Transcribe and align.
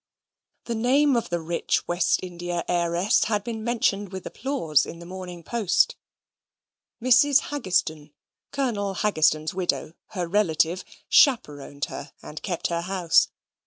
The 0.63 0.73
name 0.73 1.15
of 1.15 1.29
the 1.29 1.39
rich 1.39 1.87
West 1.87 2.21
India 2.23 2.63
heiress 2.67 3.25
had 3.25 3.43
been 3.43 3.63
mentioned 3.63 4.11
with 4.11 4.25
applause 4.25 4.83
in 4.83 4.97
the 4.97 5.05
Morning 5.05 5.43
Post. 5.43 5.95
Mrs. 6.99 7.51
Haggistoun, 7.51 8.11
Colonel 8.51 8.95
Haggistoun's 8.95 9.53
widow, 9.53 9.93
her 10.15 10.27
relative, 10.27 10.83
"chaperoned" 11.07 11.85
her, 11.85 12.13
and 12.23 12.41
kept 12.41 12.65
her 12.69 12.81
house. 12.81 13.27